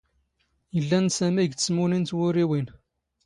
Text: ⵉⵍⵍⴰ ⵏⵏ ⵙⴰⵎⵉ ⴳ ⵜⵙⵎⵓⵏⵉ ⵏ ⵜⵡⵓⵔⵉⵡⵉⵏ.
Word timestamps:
ⵉⵍⵍⴰ 0.77 0.93
ⵏⵏ 0.99 1.05
ⵙⴰⵎⵉ 1.17 1.45
ⴳ 1.51 1.53
ⵜⵙⵎⵓⵏⵉ 1.61 1.95
ⵏ 1.97 2.01
ⵜⵡⵓⵔⵉⵡⵉⵏ. 2.09 2.67